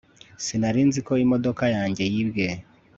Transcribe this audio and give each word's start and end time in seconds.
sinari 0.45 0.81
nzi 0.87 0.99
ko 1.07 1.13
imodoka 1.25 1.63
yanjye 1.75 2.03
yibwe 2.13 2.47